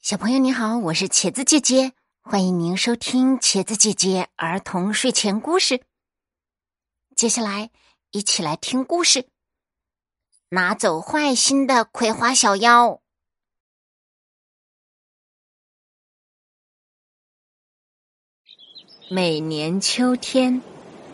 [0.00, 5.82] 小朋友你好，我是茄子姐姐，欢迎您收听茄子姐姐儿童睡前故事。
[7.16, 7.70] 接下来
[8.12, 9.28] 一起来听故事：
[10.50, 13.00] 拿走坏心的葵花小妖。
[19.10, 20.62] 每年秋天，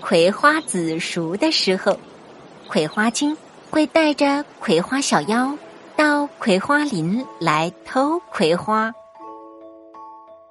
[0.00, 2.00] 葵花籽熟的时候，
[2.66, 3.36] 葵花精
[3.70, 5.56] 会带着葵花小妖。
[6.40, 8.90] 葵花林来偷葵花，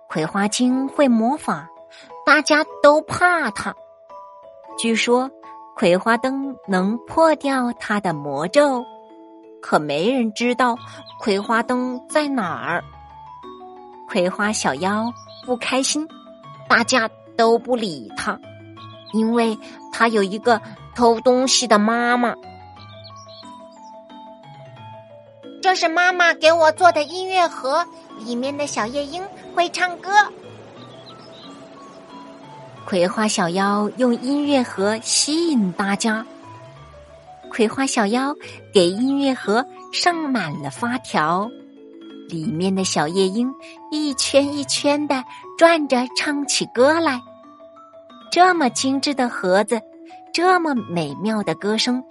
[0.07, 1.67] 葵花精会魔法，
[2.23, 3.73] 大家都怕他。
[4.77, 5.31] 据说
[5.75, 8.85] 葵花灯能破掉他的魔咒，
[9.63, 10.77] 可没人知道
[11.19, 12.83] 葵花灯在哪儿。
[14.07, 15.11] 葵花小妖
[15.43, 16.07] 不开心，
[16.67, 18.39] 大家都不理他，
[19.11, 19.57] 因为
[19.91, 20.61] 他有一个
[20.93, 22.35] 偷东西的妈妈。
[25.61, 27.85] 这是妈妈给我做的音乐盒，
[28.19, 29.21] 里面的小夜莺
[29.53, 30.11] 会唱歌。
[32.85, 36.25] 葵花小妖用音乐盒吸引大家。
[37.51, 38.33] 葵花小妖
[38.73, 41.49] 给音乐盒上满了发条，
[42.29, 43.53] 里面的小夜莺
[43.91, 45.23] 一圈一圈的
[45.57, 47.21] 转着，唱起歌来。
[48.31, 49.81] 这么精致的盒子，
[50.33, 52.03] 这么美妙的歌声，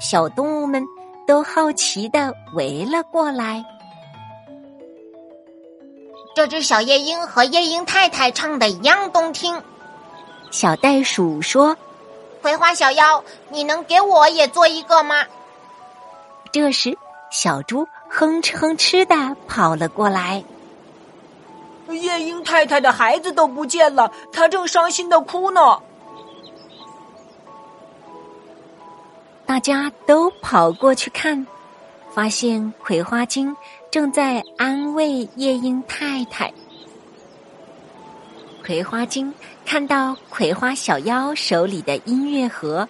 [0.00, 0.82] 小动物们。
[1.26, 3.64] 都好奇的围了过来。
[6.34, 9.62] 这只小夜莺和夜莺太太唱的一样动听。
[10.50, 11.76] 小袋鼠说
[12.42, 15.24] ：“葵花小妖，你能给我也做一个吗？”
[16.52, 16.96] 这时，
[17.30, 20.44] 小猪哼哧哼哧的跑了过来。
[21.88, 25.80] 夜莺太太的孩子都不见了，她正伤心的哭呢。
[29.46, 31.46] 大家都跑过去看，
[32.12, 33.56] 发现葵花精
[33.92, 36.52] 正在安慰夜莺太太。
[38.64, 39.32] 葵花精
[39.64, 42.88] 看到葵花小妖手里的音乐盒，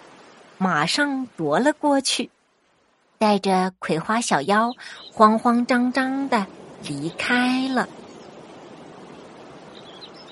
[0.56, 2.30] 马上夺了过去，
[3.18, 4.72] 带着葵花小妖
[5.12, 6.46] 慌慌张张的
[6.88, 7.86] 离开了。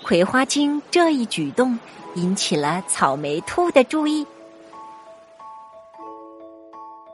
[0.03, 1.79] 葵花精这一举动
[2.15, 4.27] 引起了草莓兔的注意。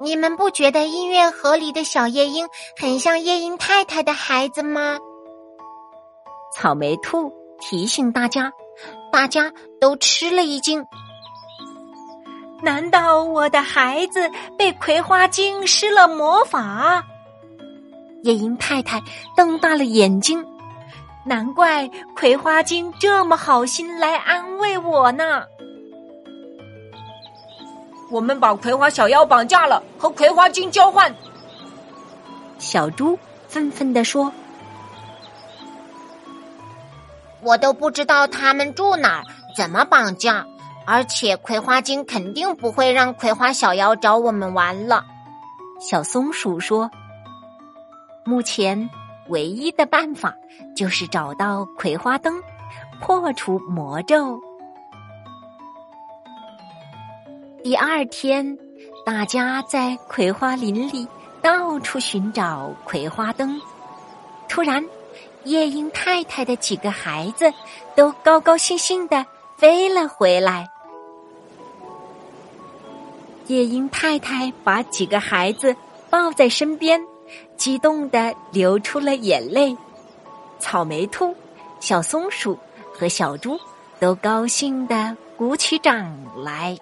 [0.02, 4.98] 你们不觉得音乐盒里的小夜莺很像夜莺太太的孩子吗？
[6.56, 7.30] 草莓兔
[7.60, 8.50] 提醒大家，
[9.12, 10.82] 大家都吃了一惊。
[12.62, 17.04] 难道我的孩子被葵花精施了魔法？
[18.22, 19.02] 夜莺太太
[19.36, 20.42] 瞪大了眼睛，
[21.26, 25.44] 难怪葵花精这么好心来安慰我呢。
[28.10, 31.14] 我们把葵花小妖绑架了，和葵花精交换。
[32.58, 34.32] 小猪愤愤地说
[37.40, 39.24] ：“我都不知道他们住哪儿，
[39.56, 40.44] 怎么绑架？
[40.86, 45.04] 而且葵花精肯定不会让葵花小妖找我们玩了。”
[45.80, 46.90] 小松鼠说
[48.26, 48.90] ：“目前
[49.28, 50.34] 唯一的办法
[50.76, 52.42] 就是找到葵花灯，
[53.00, 54.40] 破除魔咒。”
[57.62, 58.56] 第二天，
[59.04, 61.06] 大家在葵花林里
[61.42, 63.60] 到处寻找葵花灯。
[64.48, 64.82] 突然，
[65.44, 67.52] 夜莺太太的几个孩子
[67.94, 69.26] 都高高兴兴的
[69.58, 70.66] 飞了回来。
[73.48, 75.76] 夜莺太太把几个孩子
[76.08, 76.98] 抱在身边，
[77.58, 79.76] 激动的流出了眼泪。
[80.58, 81.36] 草莓兔、
[81.78, 82.58] 小松鼠
[82.90, 83.60] 和小猪
[83.98, 86.10] 都高兴的鼓起掌
[86.42, 86.78] 来。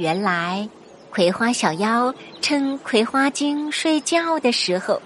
[0.00, 0.66] 原来，
[1.10, 5.02] 葵花小妖趁葵花精睡觉的时候，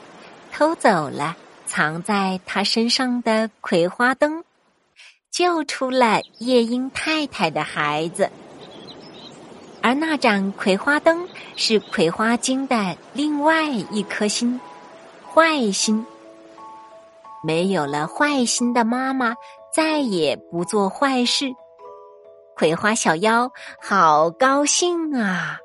[0.52, 4.44] 偷走了藏在他身上的葵花灯，
[5.32, 8.30] 救出了夜莺太太的孩子。
[9.82, 14.60] 而那盏葵花灯是葵花精的另外一颗心——
[15.34, 16.06] 坏心。
[17.42, 19.34] 没有了坏心的妈妈，
[19.74, 21.52] 再也不做坏事。
[22.54, 25.58] 葵花小妖好高兴啊！